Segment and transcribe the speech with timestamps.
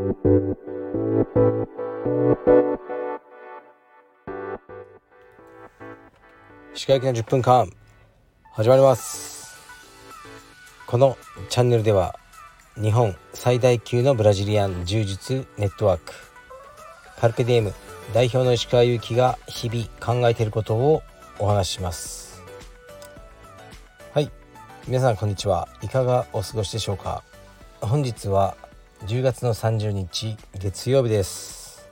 [0.00, 0.06] 歯
[6.86, 7.70] 科医の10分間
[8.54, 9.58] 始まります。
[10.86, 11.18] この
[11.50, 12.18] チャンネルでは
[12.80, 16.14] 日本最大級のブラジリアン柔術ネットワーク
[17.18, 17.74] カルペディエム
[18.14, 21.02] 代表の石川祐希が日々考えていることを
[21.38, 22.42] お話しします。
[24.14, 24.30] はい。
[24.88, 25.68] 皆さんこんにちは。
[25.82, 27.22] いかがお過ごしでしょうか？
[27.82, 28.56] 本日は
[29.06, 31.88] 10月の30日月曜日です。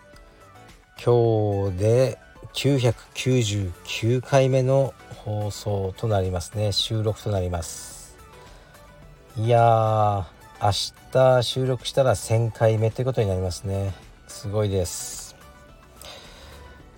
[1.03, 2.19] 今日で
[2.53, 4.93] 999回目の
[5.25, 6.71] 放送となりますね。
[6.71, 8.15] 収録となります。
[9.39, 10.27] いや
[10.61, 10.71] 明
[11.11, 13.95] 日収録したら1000回目ということになりますね。
[14.27, 15.35] すごいです。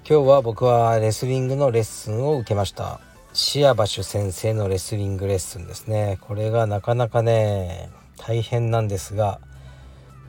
[0.05, 2.99] 今日は僕はレスリングのレッスンを受けました。
[3.33, 6.19] シアバシュ先生のレスリングレッスンですね。
[6.23, 9.39] これがなかなかね大変なんですが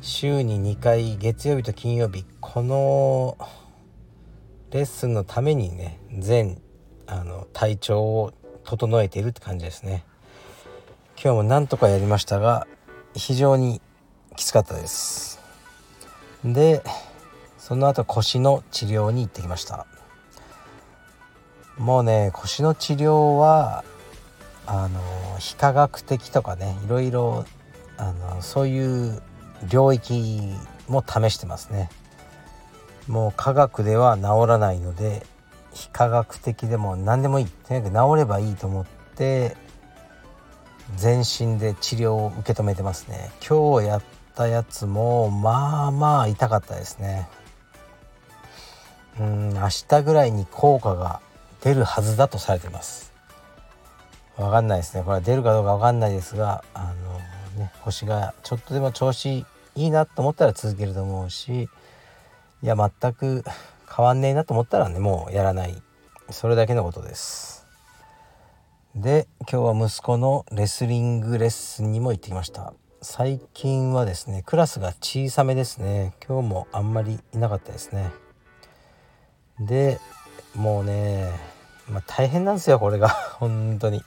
[0.04, 3.38] 週に2回月曜日と金曜日この
[4.72, 6.60] レッスンのためにね全
[7.06, 10.04] あの体調を整えているって感じですね。
[11.24, 12.66] 今日もなんとかやりましたが
[13.14, 13.80] 非常に
[14.36, 15.40] きつかったです。
[16.44, 16.82] で
[17.60, 19.86] その後腰の治療に行ってきました。
[21.78, 23.84] もうね腰の治療は
[24.66, 25.00] あの
[25.38, 27.46] 非科学的とかねいろいろ
[27.98, 29.22] あのそういう
[29.70, 30.56] 領域
[30.88, 31.90] も試してますね。
[33.08, 35.26] もう科学では治らないので
[35.74, 37.46] 非科学的でも何でもいい。
[37.46, 39.56] とにかく治ればいいと思って
[40.96, 43.32] 全身で治療を受け止めてますね。
[43.48, 44.02] 今日やっ
[44.36, 47.28] たやつもまあまあ痛かったですね。
[49.20, 51.20] うん明日ぐらいに効果が
[51.62, 53.14] 出るはずだとされてます。
[54.38, 55.04] わかんないですね。
[55.04, 56.94] これは出るかどうかわかんないですがあ
[57.58, 59.46] のね腰がちょっとでも調子
[59.76, 61.70] いいなと思ったら続けると思うし
[62.64, 63.44] いや全く
[63.96, 65.82] 変わんねえなと思ったらねもうやらない。
[66.30, 67.68] それだけのことです。
[68.96, 72.74] で今日は息子のレスリングレッスンにも行ってきました。
[73.02, 76.14] 最近はですねクラスが小さめですね。
[76.26, 78.12] 今日もあんまりいなかったですね。
[79.60, 80.00] で
[80.56, 81.32] もうね、
[81.90, 83.10] まあ、大変なんですよこれが。
[83.40, 84.04] 本当に。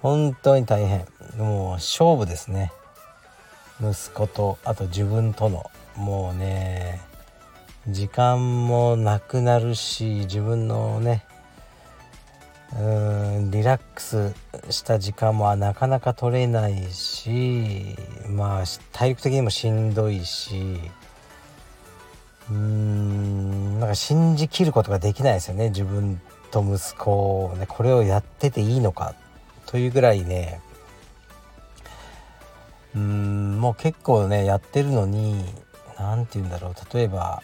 [0.00, 1.06] 本当に大変。
[1.36, 2.72] もう勝負ですね。
[3.80, 7.00] 息子とあと自分とのもうね
[7.86, 11.24] 時間もなくなるし自分のね
[12.78, 14.34] うんリラックス
[14.68, 17.96] した時間もなかなか取れないし
[18.28, 20.78] まあ体力的にもしんどいし
[22.50, 29.14] うんなんか信じきることができないですよね自分と息子をねこれをやってていいのか
[29.66, 30.60] というぐらいね
[32.94, 35.44] うーんもう結構ねやってるのに
[35.98, 36.74] 何て言うんだろう。
[36.94, 37.42] 例えば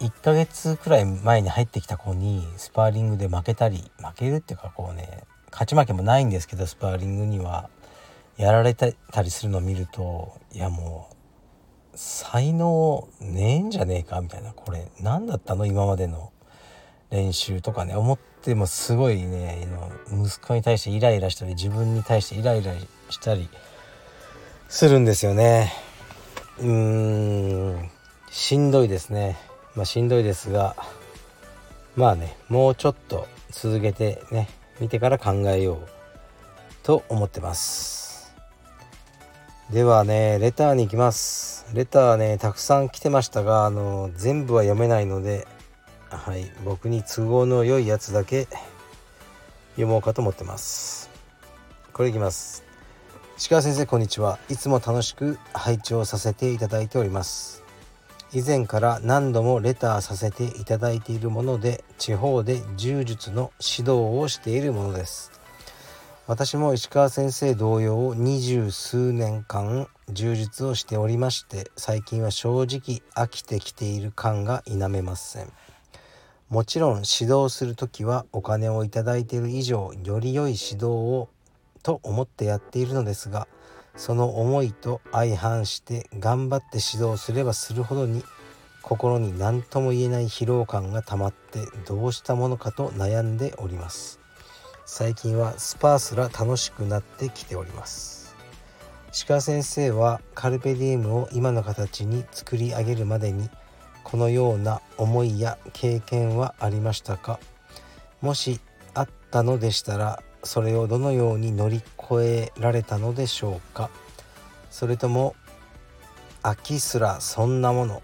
[0.00, 7.70] 1ヶ月くらい前に入ってきた子にスパーリングで負けたり負けるっていうかこうね勝ち負けもないんですけどスパーリングには
[8.36, 8.88] やられた
[9.22, 11.16] りするのを見るといやもう
[11.94, 14.52] 才能ねえんじゃねえかみたいな。
[14.52, 15.66] これ何だったの？
[15.66, 16.32] 今までの
[17.10, 17.94] 練習とかね。
[17.94, 19.68] 思ってもすごいね
[20.10, 22.72] 息子に対してイライラしたり自分に対してイライラ
[23.10, 23.48] したり
[24.74, 25.70] するんですよね。
[26.58, 27.90] うーん。
[28.30, 29.36] しんどいですね。
[29.76, 30.74] まあしんどいですが
[31.94, 34.48] まあねもうちょっと続けてね
[34.80, 35.88] 見てから考えよう
[36.82, 38.32] と思ってます。
[39.70, 41.66] ではねレターに行きます。
[41.74, 45.46] レターねたくさん来てましたがあの全部は読めないので
[46.08, 48.48] はい僕に都合の良いやつだけ
[49.72, 51.10] 読もうかと思ってます。
[51.92, 52.71] これいきます。
[53.48, 54.38] 鹿先生こんにちは。
[54.48, 57.64] いつも楽しく拝聴させていただいております。
[58.32, 65.32] 以前から何度もレターさせていただいているもので地方で柔術の指導をしているものです。
[66.28, 75.52] 私も石川先生同様二十数年間柔術をしておりまして最近は正直飽きてきている感が否めません。
[76.48, 81.28] もちろん指導する時はお金をいただいている以上より良い指導を
[81.82, 83.48] と思ってやっているのですが
[83.96, 88.24] その思いと相反して頑張って指導すればするほどに
[88.82, 94.18] 心に何とも言えない疲労感がたまってどうしたものかと悩んでおります。
[94.84, 98.34] 最近はスパーすら楽しくなってきております。
[99.28, 103.50] 鹿先生はカルペディウムを今の形に作り上げるまでに
[104.02, 107.38] このような思いや経験はありましたか？
[108.20, 108.58] もし
[108.94, 113.90] あったのでしたらそれをどのように乗り越えられたのでしょうか？
[114.70, 115.36] それとも
[116.42, 118.02] 秋すらそんなもの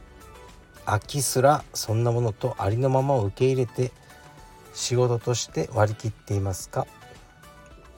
[0.86, 3.92] 秋すらそんなものとありのままを受け入れて
[4.72, 6.86] 仕事として割り切っていますか？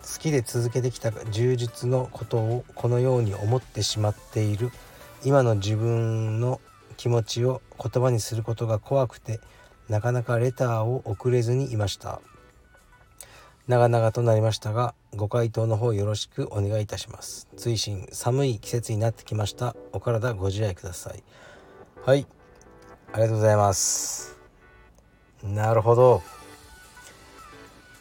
[0.03, 4.73] 好きで続けてきた充実のことをこのように思ってしまっている
[5.23, 6.61] 今の自分の
[6.97, 9.41] 気持ちを言葉にすることが怖くて
[9.89, 12.21] なかなかレターを送れずにいました。
[13.71, 17.47] 長々となりましたがご回答の方よろしくお願いいたします。
[17.57, 19.77] 追伸寒い季節になってきました。
[19.93, 21.23] お体ご自愛ください。
[22.05, 22.27] はい。
[23.13, 24.37] ありがとうございます。
[25.45, 26.21] なるほど。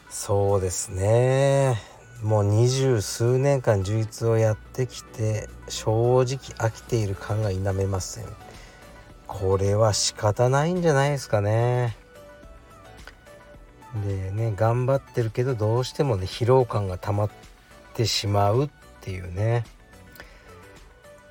[0.10, 1.78] そうですね。
[2.24, 6.26] もう二十数年間充実をやってきて正直
[6.58, 8.26] 飽きている感が否めません。
[9.28, 11.96] これは仕方ないんじゃないですかね。
[14.06, 17.30] でね頑張ってるけどどうしてもね疲労感が溜まっ
[17.96, 18.70] てしまうっ
[19.02, 19.66] ていうね。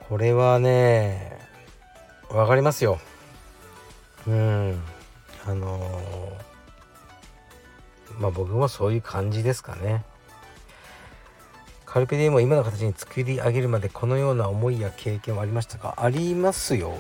[0.09, 1.39] これはね
[2.29, 2.99] 分かりますよ。
[4.27, 4.81] うん。
[5.47, 10.05] あのー、まあ僕もそういう感じですかね。
[11.87, 15.95] カルペディウムを今の形に作り上げるまでこのような思いや経験はありましたか？
[15.97, 16.95] ありますよ。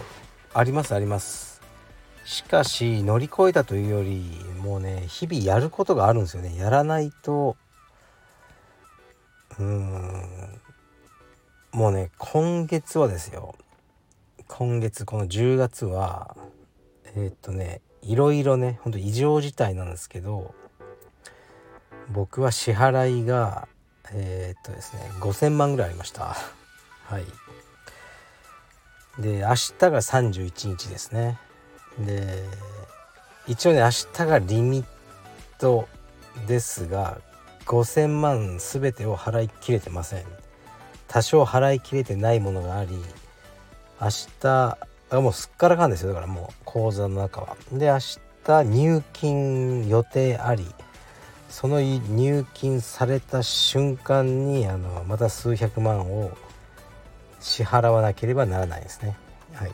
[0.54, 1.47] ありますあります。
[2.28, 4.22] しかし乗り越えたというより
[4.62, 6.54] もうね日々やることがあるんですよね。
[6.58, 7.56] やらないと
[9.58, 10.60] うーん
[11.72, 13.54] もうね今月はですよ。
[14.46, 16.36] 今月この10月は
[17.16, 20.54] えー、っとねいろいろねほんと異常事態なんですけど
[22.10, 23.68] 僕は支払いが
[24.12, 26.36] えー、っとですね5,000万ぐらいありました。
[27.06, 27.24] はい。
[29.18, 31.38] で明日が31日ですね。
[32.00, 32.44] で
[33.46, 34.86] 一応ね明日がリミッ
[35.58, 35.88] ト
[36.46, 37.18] ですが
[37.66, 40.24] 5,000万全てを払い切れてません。
[41.06, 42.90] 多少払い切れてないものがあり
[44.00, 44.08] 明
[44.40, 44.78] 日
[45.10, 46.08] あもうすっからかんですよ。
[46.08, 47.56] だからもう口座の中は。
[47.72, 47.98] で明
[48.44, 50.66] 日入金予定あり
[51.48, 56.30] その入金された瞬間にあのまた数百万を
[57.40, 59.16] 支払わなければならないですね。
[59.54, 59.72] はい、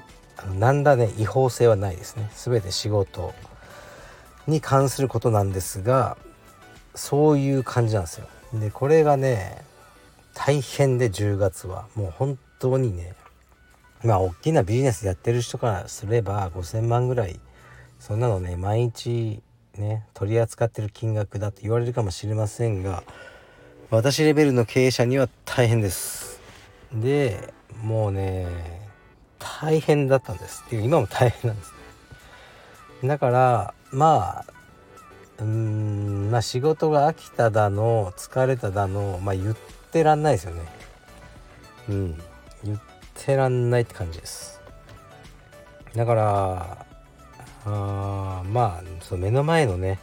[0.58, 2.31] 何らね違法性はないですね。
[2.35, 3.35] 全て仕事
[4.46, 6.17] に関することなんですが
[6.94, 8.29] そういう感じなんですよ。
[8.52, 9.64] でこれがね
[10.35, 13.14] 大変で10月はもう本当にね
[14.02, 17.40] まあ大きなビジネスやってる人からすれば5,000万ぐらい
[17.99, 19.43] そんなのね毎日
[19.76, 23.02] ね取り扱ってる金額だと言われるかもしれませんが
[23.90, 26.40] 私レベルの経営者には大変です
[26.93, 27.52] で
[27.82, 28.83] もうね
[29.61, 30.82] 大変だったんですっていう。
[30.82, 31.73] 今も大変なんです
[33.02, 39.56] だからまあうんまあ仕事が飽きただの疲れただのまあ言っ
[39.91, 40.62] てらんないですよね。
[41.88, 42.23] うん。
[42.64, 42.81] 言っ
[43.14, 44.61] てらんないって感じです。
[45.94, 46.87] だから
[47.67, 49.99] あまあその目の前のね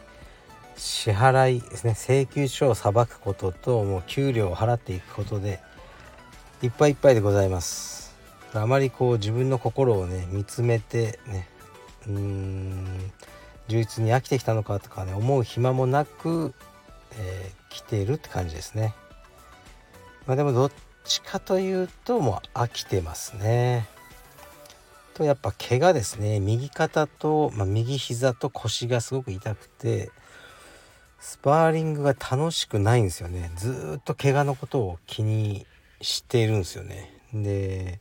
[0.76, 1.96] 支払いですね。
[1.96, 5.60] 請求書をさばくことともう給料を払っていくことで
[6.62, 8.01] いっぱいいっぱいでございます。
[8.54, 11.48] あまりこう自分の心をね見つめてね
[12.08, 13.12] うーん
[13.68, 16.54] 充実に飽きてきたのかとかね思う暇もなく、
[17.18, 18.94] えー、来ているって感じですね。
[20.28, 20.72] まあでもどっ
[21.06, 23.88] ちかというともう飽きてますね。
[25.14, 26.40] とやっぱ怪我ですね。
[26.40, 30.12] 右肩と、まあ、右膝と腰がすごく痛くて
[31.20, 33.52] スパーリングが楽しくないんですよね。
[33.56, 35.66] ずっと怪我のことを気に
[36.02, 37.22] しているんですよね。
[37.34, 38.00] で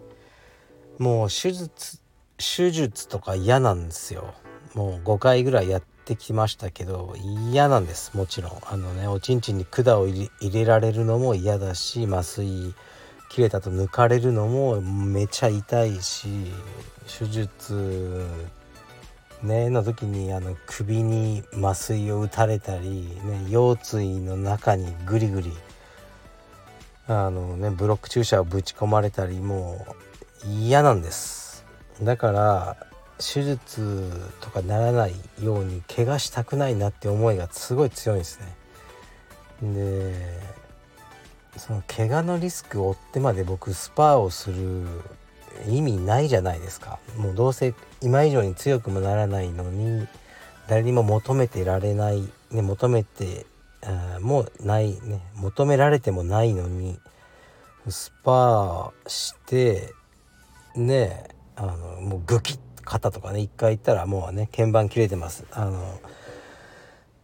[1.00, 1.98] もう手術
[2.36, 4.34] 手術とか嫌なんですよ。
[4.74, 7.14] もう5回ぐらいやってきましたけど
[7.50, 8.52] 嫌なんですもちろん。
[8.66, 12.74] あのねおちんちんに管を入れられるのも嫌だし麻酔
[13.30, 16.28] 切れたと抜かれるのもめちゃ痛いし
[17.18, 18.26] 手術
[19.42, 25.50] ねの時にあの首に麻酔を打たれたり、ね、腰椎の中にグリグリ
[27.06, 30.09] あのねブロック注射をぶち込まれたりもう
[30.44, 31.64] 嫌なんです。
[32.02, 32.76] だから
[33.18, 39.74] 手術とかならないように怪我したくないなって思いがすごい強いんですね。
[39.74, 40.40] で
[41.56, 44.86] その怪我のリスクを負ってまで僕スパーをする
[45.68, 46.98] 意味ないじゃないですか。
[47.16, 50.06] もうどうせ今以上に強くもならないのに
[50.68, 53.44] 誰にも求めてられない、ね、求めて
[54.20, 56.98] もないね求められてもないのに
[57.88, 59.94] スパーして
[60.76, 62.58] ねあのもうグキッ
[62.90, 65.44] 肩とかね一回行ったらもうね鍵盤切れてます。
[65.52, 66.00] あの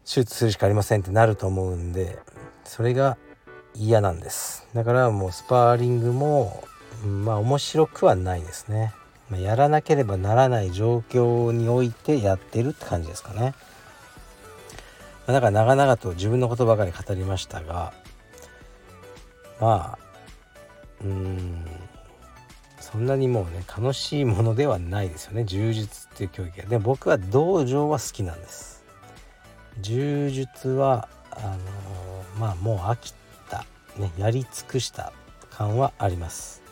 [0.05, 2.17] 手術するしかありませんってなると思うんで
[2.62, 3.19] それが
[3.75, 4.69] 嫌なんです。
[4.75, 6.62] だからもうスパーリングも
[7.05, 8.95] まあ面白くはないですね、
[9.29, 13.55] まあ、やらなければならない状況においてやってるって感じですかね、
[15.26, 17.93] ま、だから長々と自分のことばかり語りましたが
[19.61, 19.99] まあ
[21.05, 21.86] うん。
[22.97, 25.45] そんなにもうね楽しいものではないですよね。
[25.45, 28.87] 柔術っていう競技がでも僕は道場は好きなんです。
[29.83, 31.59] 柔術はあの、
[32.41, 33.12] まあもう飽き
[33.50, 33.67] た
[33.99, 35.12] ねやり尽くした
[35.50, 36.62] 感はあります。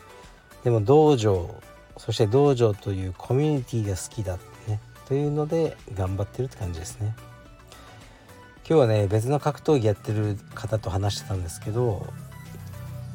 [0.63, 1.61] でも道場
[1.97, 7.15] そして道場というコミュニティが好きだねというので頑張ってるって感じですね。
[8.67, 12.11] 今日はね別の格闘技やってる方と話してたんですけど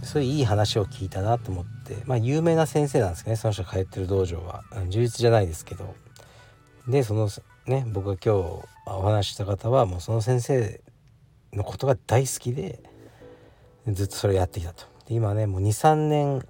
[0.05, 1.79] そういういい話を聞いたなと思って。
[2.06, 4.62] まあ有名な先生なんですけどねその人が通ってる道場は。
[4.88, 5.94] 充実じゃないですけど。
[6.88, 7.28] でその
[7.66, 10.80] ね僕が今日お話しした方はもうその先生
[11.52, 12.80] のことが大好きで
[13.87, 14.85] ずっとそれをやってきたと。
[15.06, 16.42] で今ねもう23年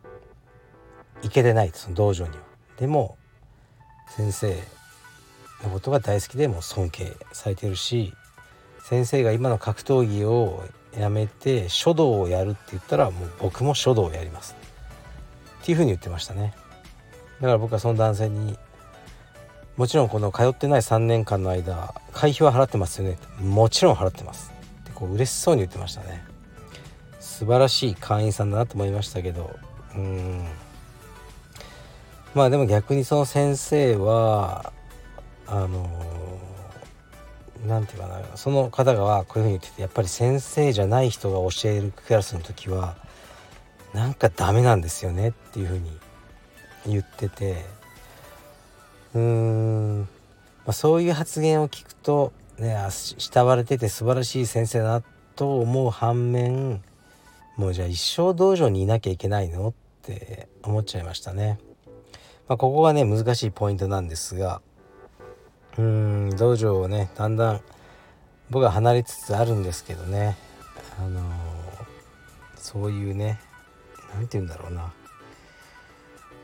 [1.23, 2.43] 行けてないその道場には。
[2.79, 3.17] でも
[4.17, 4.57] 先生
[5.63, 8.15] のことが大好きでもう尊敬されてるし
[8.85, 10.65] 先生が今の格闘技を
[10.99, 14.57] やめて書道をやるって言ったらもう僕も書道をやります。
[15.61, 16.55] っていうふうに言ってましたね。
[17.41, 18.59] だから僕はその男性に
[19.77, 23.19] もちろんこの通ってない3年間の間会費は払ってますよね。
[23.41, 24.53] もちろん払ってます。
[24.83, 26.23] ってこう嬉しそうに言ってましたね。
[27.19, 29.57] 素晴らしい会員さんだなと思いましたけど。
[29.95, 30.45] うん。
[32.35, 34.73] まあでも逆にその先生は
[35.47, 35.89] あの
[37.67, 42.97] 何て言うかなその方がこういうふうに言っててやっぱり先生じゃない人が教えるクラスの時は
[43.93, 45.91] なんかダメなんですよねっていうふうに
[46.87, 47.81] 言ってて。
[49.15, 50.07] うーん、ま
[50.67, 55.03] あ、そういう発言を聞くとね慕われてて素晴らしい先生だな
[55.35, 56.83] と思う反面
[57.57, 61.59] もうじゃあ一生道場にいなきゃいけないのって思っちゃいましたね。
[62.49, 64.61] まあ、ここがね難しいポイントなんですが
[65.79, 67.61] うん道場をねだんだん
[68.51, 70.37] 僕は離れつつあるんですけどね。
[70.99, 71.25] あのー、
[72.57, 73.41] そういうね
[74.15, 74.93] 何て言うんだろうな。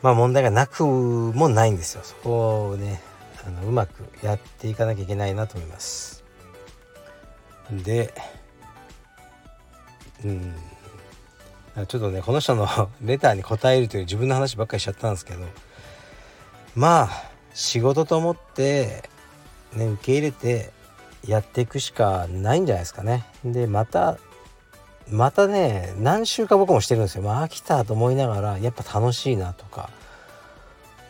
[0.03, 2.03] まあ問題がなくもないんですよ。
[2.05, 3.03] そこをね
[3.47, 6.25] あのうまくやっていかなきゃいけないなと思います。
[7.71, 8.13] で
[10.25, 10.55] うん。
[11.89, 12.67] ちょっとねこの人の
[13.03, 15.45] レターに答えるという自分の話ばっかりしちゃったんですけど
[16.75, 19.03] まあ仕事と思って
[19.75, 20.73] ね受け入れて
[21.27, 23.27] やっていくしかないんじゃないですかね。
[23.45, 24.17] でまた
[25.11, 29.91] またね何週か僕もしてるんですよ、まあ、飽きたと思いながらやっぱ楽しいなとか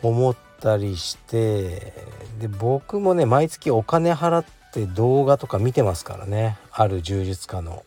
[0.03, 1.93] 思ったりして
[2.39, 6.57] で僕もね毎月お金払って動画とか見てますからね。
[6.71, 7.83] ある柔術家の。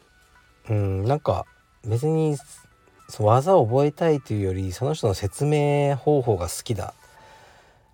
[0.69, 1.47] うんなんか
[1.85, 2.37] 別に
[3.19, 6.95] 技を覚えたいというよりその人の説明方法が好きだ。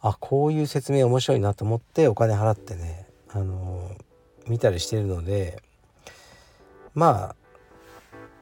[0.01, 3.91] あこういう説明面白いなと思ってお金払ってねあの
[4.47, 5.63] 見たりしてるので
[6.95, 7.37] まあ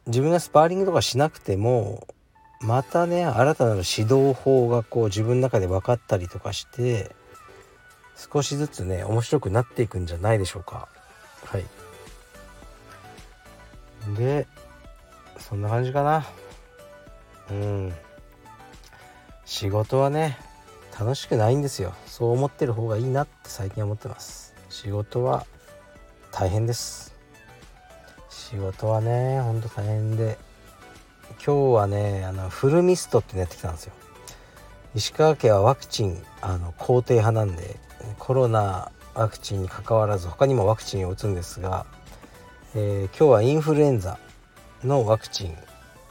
[0.07, 2.07] 自分がスパーリングとかしなくても
[2.61, 7.15] またね新たなる指導法がこう自分の中で分かったりとかして
[8.17, 10.89] 少しずつね面白くなっていくんじゃないでしょうか。
[11.45, 11.65] はい。
[14.17, 14.47] で
[15.39, 16.25] そんな感じかな。
[17.51, 17.93] うん。
[19.45, 20.39] 仕事はね
[20.99, 21.93] 楽しくないんですよ。
[22.07, 24.55] そう思ってる方がいいなって最近は思ってます。
[24.71, 25.47] 仕事は
[26.31, 27.14] 大変です。
[28.35, 30.37] 仕事はねほんと大変で。
[31.45, 33.93] 今日はねあのフルミストってやってきたんですよ。
[34.95, 37.77] 石川県はワクチンあの肯定派なんで
[38.19, 41.87] コロナワクチンにかかわらず他にもワクチンを打つんですが、
[42.75, 44.19] えー、今日はインフルエンザ
[44.83, 45.57] のワクチン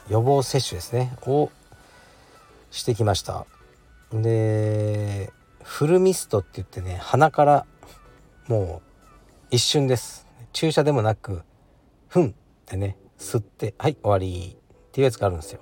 [0.08, 1.50] 予防接種ですねを
[2.70, 3.46] してきました。
[4.12, 7.66] でフルミストって言ってね鼻から
[8.48, 10.26] もう一瞬です。
[10.52, 11.42] 注射でもなく
[12.14, 12.32] ふんっ
[12.64, 15.58] てね吸ってはい終わりっていうやつがあるんですよ。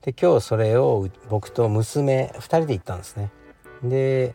[0.00, 3.30] で今日それを僕と娘2人で行ったんですね。
[3.82, 4.34] で、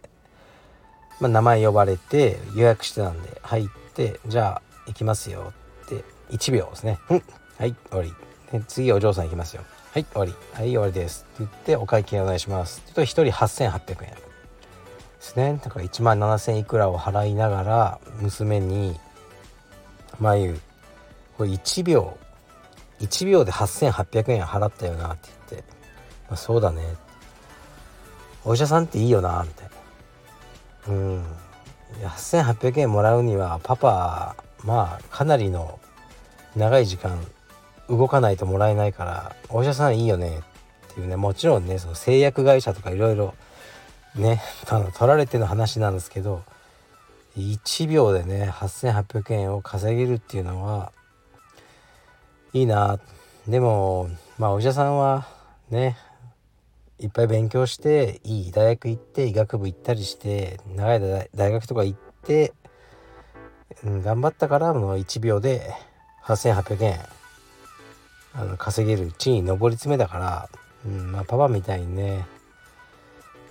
[1.19, 5.51] まあ、名前呼ばれて予約してたんで入ってじゃあ行きますよ
[5.85, 6.99] って1秒ですね。
[7.09, 7.23] うん
[7.57, 8.13] はい終わり。
[8.51, 9.63] で次お嬢さん行きますよ。
[9.93, 10.35] はい終わり。
[10.53, 14.11] はい終わりですって言ってお会計お願いしますって言うと1人8800円。
[14.11, 14.19] で
[15.21, 15.59] すね。
[15.63, 18.99] だから1万7000いくらを払いながら娘に
[20.19, 20.59] 眉
[21.37, 22.17] これ1秒
[22.99, 25.69] 1秒で8800円払ったよなって言って、
[26.27, 26.81] まあ、そうだね。
[28.43, 29.69] お医者さんっていいよなみたい
[30.87, 30.93] な。
[30.93, 31.23] うん。
[32.03, 35.79] 8800円もらうにはパパまあかなりの
[36.55, 37.19] 長い時間
[37.87, 40.39] 動かないともらえないからお医者さんいいよね
[40.91, 41.15] っていうね。
[41.15, 43.35] もちろんねその製薬会社とかいろいろ
[44.15, 46.43] ね あの取られての話なんですけど
[47.37, 50.91] 1秒でね8800円を稼げるっていうのは
[52.57, 52.99] いいな
[53.47, 55.27] でもまあお医者さんは
[55.69, 55.97] ね
[56.99, 62.53] いっぱい勉強していい大学行って医学部行ったりして長い大学とか行って、
[63.83, 65.71] うん、頑張ったからの1秒で
[66.23, 66.99] 8800円
[68.33, 70.49] あの稼げる地に上り詰めたから、
[70.85, 72.25] うんまあ、パパみたいにね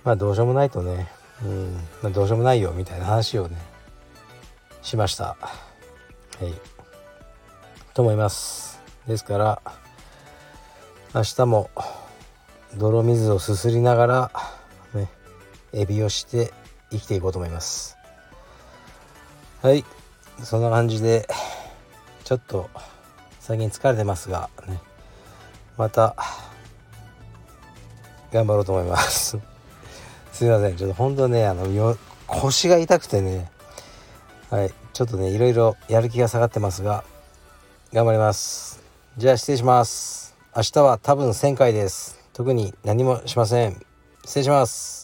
[0.03, 1.07] まあどうしようもないとね、
[1.43, 1.73] うん
[2.03, 3.57] まあ、どうしようもないよみたいな話をね
[4.81, 5.35] しました。
[5.35, 5.55] は
[6.41, 6.53] い。
[7.93, 8.76] と思います。
[9.07, 9.61] ですから
[11.15, 11.69] 明日も
[12.75, 14.31] 泥水をすすりながら
[14.93, 15.07] ね
[15.73, 16.51] エビをして
[16.91, 17.97] 生きていこうと思います。
[19.61, 19.83] はい。
[20.43, 21.27] そんな感じで
[22.23, 22.69] ちょっと
[23.39, 24.79] 最近疲れてますがね。
[25.77, 26.15] また
[28.31, 29.37] 頑張ろうと思います。
[30.33, 30.75] すいません。
[30.75, 31.97] ちょっと本当ねあの
[32.27, 33.49] 腰が痛くてね。
[34.49, 34.73] はい。
[34.91, 37.03] ちょっとねいろいろやる気が下がってますが
[37.93, 38.66] 頑張ります。
[39.17, 40.37] じゃあ失礼します。
[40.55, 42.19] 明日は多分1000回です。
[42.33, 43.83] 特に何もしません。
[44.23, 44.96] 失礼します。